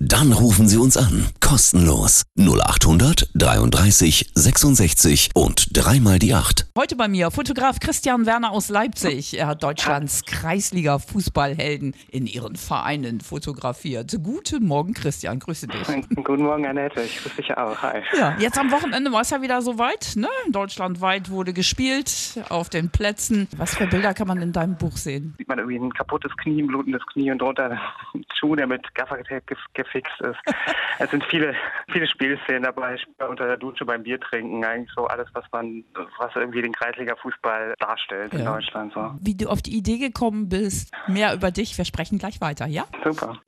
[0.00, 1.26] Dann rufen Sie uns an.
[1.40, 2.22] Kostenlos.
[2.38, 6.70] 0800 33 66 und dreimal die 8.
[6.78, 9.36] Heute bei mir Fotograf Christian Werner aus Leipzig.
[9.36, 14.16] Er hat Deutschlands Kreisliga-Fußballhelden in ihren Vereinen fotografiert.
[14.22, 15.40] Guten Morgen, Christian.
[15.40, 15.88] Grüße dich.
[16.14, 17.02] Guten Morgen, Annette.
[17.02, 17.82] Ich grüße dich auch.
[17.82, 18.00] Hi.
[18.16, 20.12] Ja, jetzt am Wochenende war es ja wieder soweit.
[20.14, 20.28] Ne?
[20.50, 23.48] Deutschlandweit wurde gespielt auf den Plätzen.
[23.56, 25.34] Was für Bilder kann man in deinem Buch sehen?
[25.38, 27.70] Sieht man irgendwie ein kaputtes Knie, ein blutendes Knie und drunter
[28.14, 30.38] ein Schuh, der mit Gaffertape gef gefixt ist.
[30.98, 31.54] es sind viele,
[31.92, 32.96] viele Spielszenen dabei.
[33.28, 34.64] Unter der Dusche beim Bier trinken.
[34.64, 35.84] Eigentlich so alles, was man,
[36.18, 38.54] was irgendwie den Kreisliga-Fußball darstellt in Ja.
[38.54, 38.92] Deutschland.
[38.94, 39.10] So.
[39.20, 41.76] Wie du auf die Idee gekommen bist, mehr über dich.
[41.76, 42.84] Wir sprechen gleich weiter, ja?
[43.04, 43.38] Super.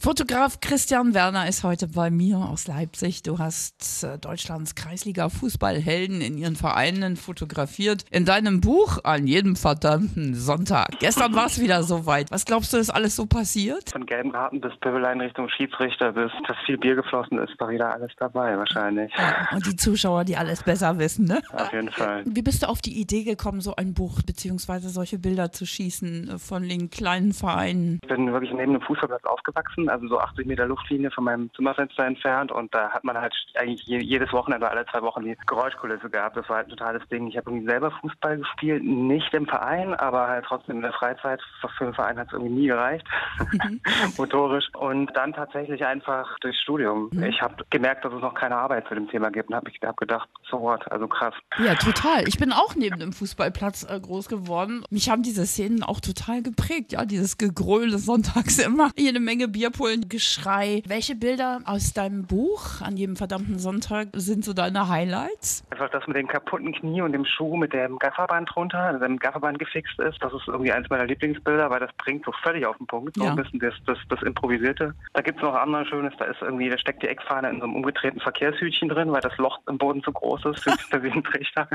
[0.00, 3.24] Fotograf Christian Werner ist heute bei mir aus Leipzig.
[3.24, 8.04] Du hast äh, Deutschlands Kreisliga-Fußballhelden in ihren Vereinen fotografiert.
[8.12, 10.90] In deinem Buch an jedem verdammten Sonntag.
[11.00, 12.30] Gestern war es wieder soweit.
[12.30, 13.90] Was glaubst du, ist alles so passiert?
[13.90, 17.92] Von gelben Karten bis Pöbelein Richtung Schiedsrichter bis dass viel Bier geflossen ist, war wieder
[17.92, 19.12] alles dabei wahrscheinlich.
[19.52, 21.42] Und die Zuschauer, die alles besser wissen, ne?
[21.52, 22.22] Auf jeden Fall.
[22.24, 26.38] Wie bist du auf die Idee gekommen, so ein Buch beziehungsweise solche Bilder zu schießen
[26.38, 27.98] von den kleinen Vereinen?
[28.02, 32.04] Ich bin wirklich neben dem Fußballplatz aufgewachsen, also so 80 Meter Luftlinie von meinem Zimmerfenster
[32.04, 36.10] entfernt und da hat man halt eigentlich je, jedes Wochenende, alle zwei Wochen die Geräuschkulisse
[36.10, 36.36] gehabt.
[36.36, 37.28] Das war halt ein totales Ding.
[37.28, 41.40] Ich habe irgendwie selber Fußball gespielt, nicht im Verein, aber halt trotzdem in der Freizeit.
[41.76, 43.06] Für den Verein hat es irgendwie nie gereicht,
[44.16, 44.66] motorisch.
[44.74, 47.10] Und dann tatsächlich einfach durchs Studium.
[47.28, 49.96] Ich habe gemerkt, dass es noch keine Arbeit zu dem Thema gibt und habe hab
[49.96, 51.34] gedacht, so what, also krass.
[51.58, 52.26] Ja, total.
[52.28, 54.84] Ich bin auch neben dem Fußballplatz äh, groß geworden.
[54.90, 56.92] Mich haben diese Szenen auch total geprägt.
[56.92, 58.90] Ja, dieses Gegröl des Sonntags immer.
[58.96, 60.82] Jede Menge Bierpullen, Geschrei.
[60.86, 65.62] Welche Bilder aus deinem Buch an jedem verdammten Sonntag sind so deine Highlights?
[65.70, 69.18] Einfach das mit dem kaputten Knie und dem Schuh mit dem Gafferband drunter, also dem
[69.18, 72.76] Gafferband gefixt ist, das ist irgendwie eins meiner Lieblingsbilder, weil das bringt so völlig auf
[72.78, 73.30] den Punkt, so Ja.
[73.30, 74.94] ein bisschen das, das, das Improvisierte.
[75.14, 77.76] Da gibt's noch anderes Schönes, da ist irgendwie, da steckt die Eckfahne in so einem
[77.76, 81.68] umgedrehten Verkehrshütchen drin, weil das Loch im Boden zu groß ist für, für den Trichter.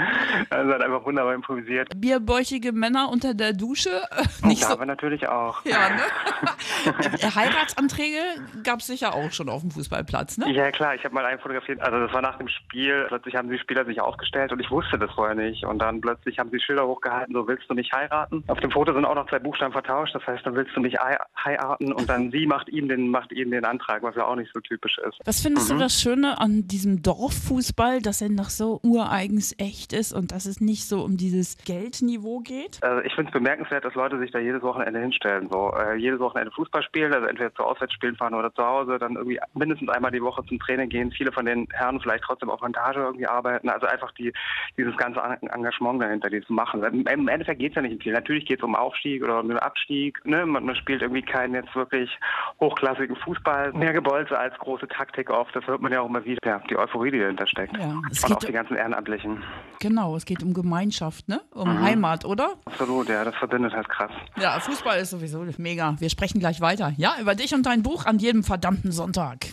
[0.50, 1.90] Also halt einfach wunderbar improvisiert.
[1.96, 4.02] Bierbäuchige Männer unter der Dusche?
[4.42, 4.84] Und Nicht da so.
[4.84, 5.64] natürlich auch.
[5.64, 6.02] Ja, ne?
[7.22, 7.28] Äh,
[7.98, 10.52] Heiratsanträge gab es sicher auch schon auf dem Fußballplatz, ne?
[10.52, 13.50] Ja klar, ich habe mal einen fotografiert, also das war nach dem Spiel, plötzlich haben
[13.50, 16.60] die Spieler sich aufgestellt und ich wusste das vorher nicht und dann plötzlich haben sie
[16.60, 18.44] Schilder hochgehalten, so willst du mich heiraten?
[18.48, 20.96] Auf dem Foto sind auch noch zwei Buchstaben vertauscht, das heißt, dann willst du mich
[21.00, 24.36] hei- heiraten und dann sie macht ihm den, macht ihm den Antrag, was ja auch
[24.36, 25.18] nicht so typisch ist.
[25.26, 25.74] Was findest Mhm.
[25.76, 30.46] du das Schöne an diesem Dorffußball, dass er noch so ureigens echt ist und dass
[30.46, 32.80] es nicht so um dieses Geldniveau geht?
[32.84, 35.50] Also ich finde es bemerkenswert, dass Leute sich da jedes Wochenende hinstellen.
[35.52, 39.16] So äh, jedes Wochenende Fußball spielen, also entweder zu Auswärtsspielen fahren oder zu Hause, dann
[39.16, 41.12] irgendwie mindestens einmal die Woche zum Training gehen.
[41.12, 43.70] Viele von den Herren vielleicht trotzdem auf Montage irgendwie arbeiten.
[43.70, 44.32] Also einfach die
[44.78, 46.84] dieses ganze An- Engagement dahinter, die zu machen.
[46.84, 48.14] Im Endeffekt geht es ja nicht um viel.
[48.14, 50.20] Natürlich geht es um Aufstieg oder um den Abstieg.
[50.26, 50.46] Ne?
[50.46, 52.10] Man, man spielt irgendwie keinen jetzt wirklich
[52.60, 53.74] hochklassigen Fußball.
[53.74, 55.56] Mehr Gebolze als große Taktik oft.
[55.56, 56.40] Das hört man ja auch immer wieder.
[56.46, 57.76] Ja, die Euphorie, die dahinter steckt.
[57.78, 59.44] Ja, Und auch die ganzen Ehrenamtlichen.
[59.80, 61.42] Genau, es geht um Gemeinschaft, ne?
[61.52, 61.82] Um Mhm.
[61.82, 62.54] Heimat, oder?
[62.66, 64.12] Absolut, ja, das verbindet halt krass.
[64.38, 65.96] Ja, Fußball ist sowieso mega.
[66.00, 66.94] Wir sprechen gleich weiter.
[66.98, 69.48] Ja, über dich und dein Buch an jedem verdammten Sonntag.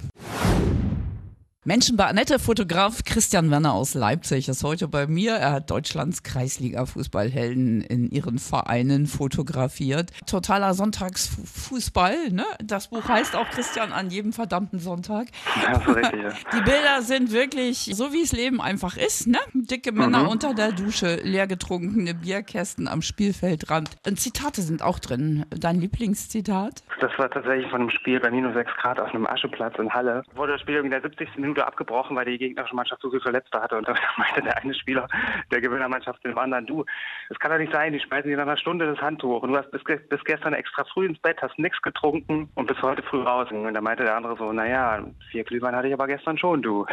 [1.67, 5.33] Menschen bei Annette, Fotograf Christian Werner aus Leipzig ist heute bei mir.
[5.33, 10.11] Er hat Deutschlands Kreisliga-Fußballhelden in ihren Vereinen fotografiert.
[10.27, 12.47] Totaler Sonntagsfußball, ne?
[12.65, 15.27] Das Buch heißt auch Christian an jedem verdammten Sonntag.
[15.71, 16.29] Das ist richtig, ja.
[16.59, 19.39] Die Bilder sind wirklich so, wie es Leben einfach ist, ne?
[19.53, 20.29] Dicke Männer Mhm.
[20.29, 23.91] unter der Dusche, leergetrunkene Bierkästen am Spielfeldrand.
[24.07, 25.45] Und Zitate sind auch drin.
[25.51, 26.83] Dein Lieblingszitat?
[27.03, 30.23] Das war tatsächlich von einem Spiel bei minus 6 Grad auf einem Ascheplatz in Halle.
[30.35, 31.29] Wurde das Spiel in der 70.
[31.37, 33.77] Minute abgebrochen, weil die gegnerische Mannschaft so viel Verletzte hatte.
[33.77, 35.09] Und da meinte der eine Spieler
[35.51, 36.85] der Gewinnermannschaft dem anderen, du,
[37.29, 39.43] es kann doch nicht sein, die schmeißen dir nach einer Stunde das Handtuch.
[39.43, 42.81] Und du hast bis, bis gestern extra früh ins Bett, hast nichts getrunken und bis
[42.83, 43.49] heute früh raus.
[43.51, 46.87] Und da meinte der andere so, naja, vier Glühwein hatte ich aber gestern schon, du.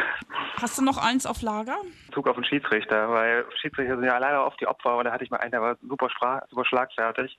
[0.60, 1.76] Hast du noch eins auf Lager?
[2.12, 4.96] Zug auf den Schiedsrichter, weil Schiedsrichter sind ja leider oft die Opfer.
[4.96, 6.08] Und da hatte ich mal einen, der war super,
[6.50, 7.38] super schlagfertig.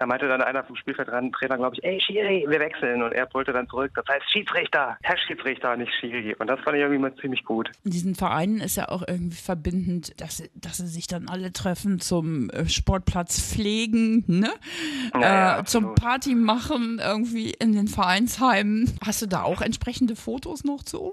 [0.00, 3.02] Da meinte dann einer vom Spielfeldrand, Trainer, glaube ich, ey Schiri, wir wechseln.
[3.02, 6.34] Und er brüllte dann zurück, das heißt Schiedsrichter, Herr Schiedsrichter, nicht Schiri.
[6.38, 7.70] Und das fand ich irgendwie mal ziemlich gut.
[7.84, 11.52] In diesen Vereinen ist ja auch irgendwie verbindend, dass, sie- dass sie sich dann alle
[11.52, 14.50] treffen zum äh, Sportplatz pflegen, ne?
[15.20, 15.94] Ja, äh, zum.
[15.96, 18.96] Party machen, irgendwie in den Vereinsheimen.
[19.04, 21.12] Hast du da auch entsprechende Fotos noch zu?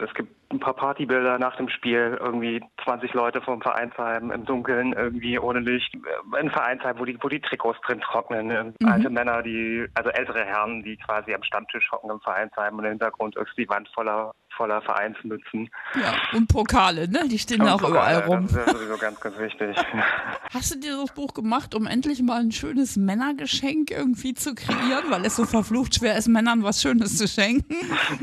[0.00, 4.94] Es gibt ein paar Partybilder nach dem Spiel, irgendwie 20 Leute vom Vereinsheim im Dunkeln,
[4.94, 5.94] irgendwie ohne Licht.
[6.32, 8.50] Ein Vereinsheim, wo die, wo die Trikots drin trocknen.
[8.50, 12.84] Ähm, Alte Männer, die, also ältere Herren, die quasi am Stammtisch hocken im Vereinsheim und
[12.84, 15.70] im Hintergrund ist die Wand voller voller Vereinsmützen.
[15.94, 17.20] Ja, und Pokale, ne?
[17.30, 18.42] Die stehen und auch Pokale, überall rum.
[18.42, 19.76] Das ist ja sowieso ganz, ganz wichtig.
[20.52, 25.04] Hast du dir das Buch gemacht, um endlich mal ein schönes Männergeschenk irgendwie zu kreieren,
[25.10, 27.76] weil es so verflucht schwer ist, Männern was Schönes zu schenken?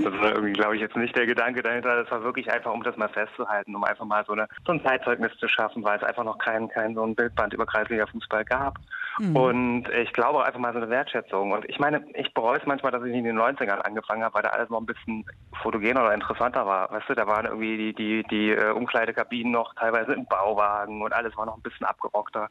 [0.04, 2.04] Das war irgendwie, glaube ich, jetzt nicht der Gedanke dahinter.
[2.04, 4.84] Das war wirklich einfach, um das mal festzuhalten, um einfach mal so, eine, so ein
[4.84, 8.44] Zeitzeugnis zu schaffen, weil es einfach noch kein, kein so ein Bildband über Kreisliga Fußball
[8.44, 8.78] gab.
[9.20, 9.36] Mhm.
[9.36, 11.54] Und ich glaube einfach mal so eine Wertschätzung.
[11.54, 14.44] Und ich meine, ich bereue es manchmal, dass ich in den 90ern angefangen habe, weil
[14.44, 15.26] da alles noch ein bisschen
[15.62, 16.92] fotogener oder interessanter war.
[16.92, 21.14] Weißt du, da waren irgendwie die, die, die äh, Umkleidekabinen noch teilweise in Bauwagen und
[21.14, 22.50] alles war noch ein bisschen abgerockter.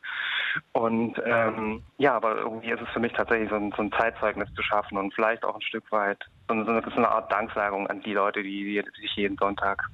[0.72, 4.52] Und ähm, ja, aber irgendwie ist es für mich tatsächlich so ein, so ein Zeitzeugnis
[4.54, 6.18] zu schaffen und vielleicht auch ein Stück weit
[6.48, 9.88] so eine, so eine Art Danksagung an die Leute, die, die sich jeden Sonntag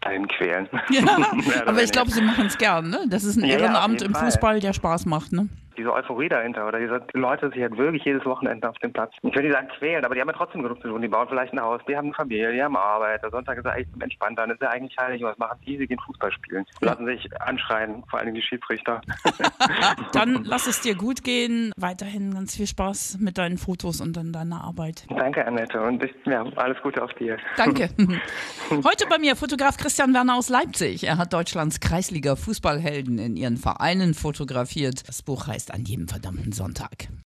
[0.00, 0.68] dahin quälen.
[0.90, 1.02] Ja,
[1.66, 3.04] aber ich glaube, sie machen es gern, ne?
[3.08, 5.48] Das ist ein ja, Ehrenamt im Fußball, der Spaß macht, ne?
[5.80, 9.34] Diese Euphorie dahinter oder diese Leute sich halt wirklich jedes Wochenende auf dem Platz, ich
[9.34, 11.02] will nicht sagen quälen, aber die haben ja trotzdem genug zu tun.
[11.02, 13.22] Die bauen vielleicht ein Haus, die haben eine Familie, die haben Arbeit.
[13.22, 15.22] Der Sonntag ist ja eigentlich entspannt, dann ist ja eigentlich heilig.
[15.22, 15.78] Was machen die?
[15.78, 16.66] Sie gehen Fußball spielen.
[16.80, 19.00] Lassen sich anschreien, vor allem die Schiedsrichter.
[20.12, 21.72] dann lass es dir gut gehen.
[21.76, 25.06] Weiterhin ganz viel Spaß mit deinen Fotos und dann deiner Arbeit.
[25.08, 25.80] Danke, Annette.
[25.80, 27.38] Und ich, ja, alles Gute auf dir.
[27.56, 27.88] Danke.
[28.70, 31.04] Heute bei mir Fotograf Christian Werner aus Leipzig.
[31.04, 35.08] Er hat Deutschlands Kreisliga Fußballhelden in ihren Vereinen fotografiert.
[35.08, 37.10] Das Buch heißt an jedem verdammten Sonntag.